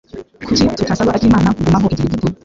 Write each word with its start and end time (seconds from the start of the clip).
Kuki 0.45 0.63
tutasaba 0.77 1.11
akimana 1.13 1.53
kugumaho 1.57 1.85
igihe 1.93 2.07
gito? 2.11 2.27